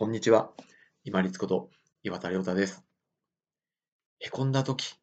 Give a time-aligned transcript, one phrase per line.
[0.00, 0.50] こんにちは。
[1.04, 1.68] 今立こと
[2.02, 2.82] 岩田亮太です。
[4.18, 4.98] へこんだとき、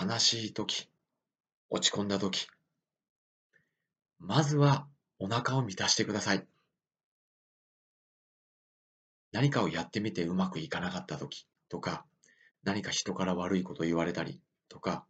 [0.00, 0.88] 悲しいとき、
[1.68, 2.46] 落ち込んだとき、
[4.20, 4.86] まずは
[5.18, 6.46] お腹を満たしてください。
[9.32, 12.04] 何かをやってみてうまくいかなかったときとか、
[12.62, 15.04] 何か人から悪いこと言われたりとか、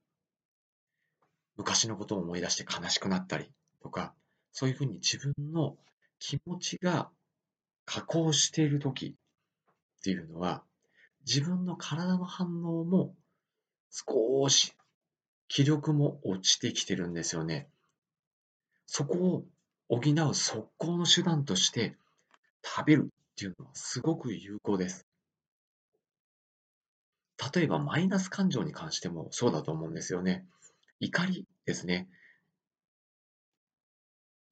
[1.59, 3.53] 昔のことを思い出して悲しくなったり
[3.83, 4.15] とか、
[4.51, 5.77] そういうふうに自分の
[6.19, 7.11] 気持ちが
[7.93, 9.17] 加工している時
[9.99, 10.63] っていうのは、
[11.27, 13.17] 自分の体の反応も
[13.91, 14.77] 少し
[15.49, 17.69] 気力も落ちてきてるんですよね。
[18.87, 19.45] そこ
[19.89, 21.97] を補う速攻の手段として
[22.65, 25.05] 食べるっていうのはすごく有効です。
[27.53, 30.47] 例えばマイナス感情に関してもそうだと思うんですよね。
[31.01, 32.09] 怒りですね。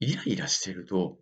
[0.00, 1.18] イライラしてると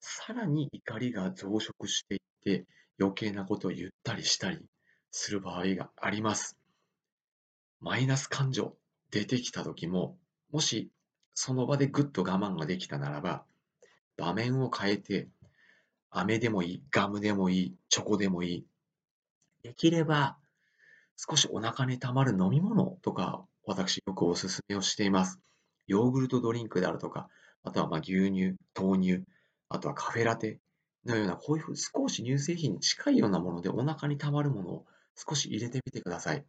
[0.00, 2.66] さらに怒りが増殖していって、
[3.00, 4.64] 余計なことを言ったりしたり
[5.10, 6.56] する場合があります。
[7.80, 8.76] マイナス感情
[9.10, 10.16] 出てきた時も、
[10.50, 10.90] もし
[11.34, 13.44] その場でぐっと我慢ができたならば、
[14.16, 15.28] 場面を変えて、
[16.10, 18.66] 飴でもいい、ガムでもいい、チョコでもいい。
[19.62, 20.36] できれば、
[21.16, 25.38] 少しお腹にたまる飲み物とか、私よくお勧めをしています。
[25.86, 27.28] ヨーグルトドリンクであるとか、
[27.62, 29.24] あとはま牛乳、豆乳、
[29.68, 30.60] あとはカフェラテ
[31.04, 36.44] のような、こういうふうに少し乳製品に近いようなものでお腹にたまるものを少し入れてみてください。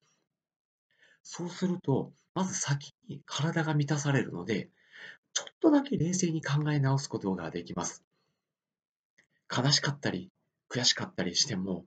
[1.23, 4.69] そうすると、まず先に体が満たされるので、
[5.33, 8.03] ちょっとだけ冷静に考え直すことができます。
[9.55, 10.31] 悲しかったり、
[10.69, 11.85] 悔しかったりしても、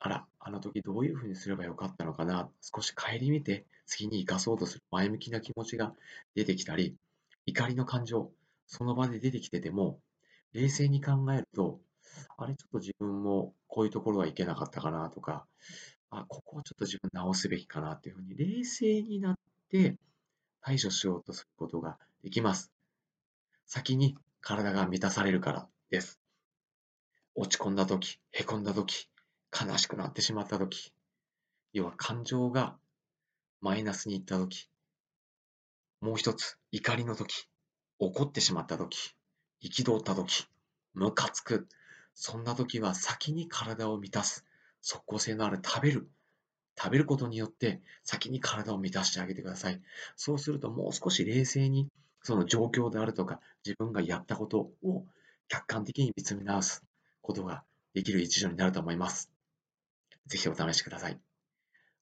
[0.00, 5.94] あら、あの時どういうふうにすればよかったのかな、少し顧みて次に生かそうとする前向きな気持ちが
[6.34, 6.96] 出てきたり、
[7.46, 8.30] 怒りの感情、
[8.66, 10.00] その場で出てきてても、
[10.52, 11.80] 冷静に考えると、
[12.36, 15.46] あれ、ちょっと自分もこういうところはいけなかったかなとか、
[16.10, 19.96] あ、ここをちょっと自分直すべきかなっていうふうに冷静になって
[20.60, 22.72] 対処しようとすることができます。
[23.66, 26.18] 先に体が満たされるからです。
[27.34, 29.08] 落ち込んだ時、へこんだ時、
[29.52, 30.92] 悲しくなってしまった時、
[31.72, 32.76] 要は感情が
[33.60, 34.70] マイナスにいった時、
[36.00, 37.48] もう一つ、怒りの時、
[37.98, 39.14] 怒ってしまった時、
[39.62, 40.46] 憤った時、
[40.94, 41.68] ムカつく。
[42.14, 44.44] そんな時は先に体を満たす。
[44.80, 46.08] 即効性のある食べる。
[46.76, 49.80] 食べることによって先に体を満たしてあげてください。
[50.14, 51.88] そうするともう少し冷静に
[52.22, 55.04] その状況であるとか自分がやったことを
[55.48, 56.84] 客観的に見つめ直す
[57.20, 57.64] ことが
[57.94, 59.28] できる一助になると思います。
[60.26, 61.18] ぜひお試しください。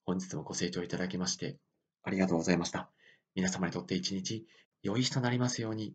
[0.04, 1.56] 本日もご清聴いただきまして
[2.02, 2.90] ありがとうございました。
[3.34, 4.46] 皆様にとって一日
[4.82, 5.94] 良い日となりますように。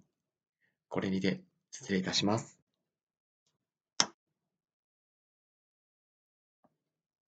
[0.90, 2.61] これにて失礼いたします。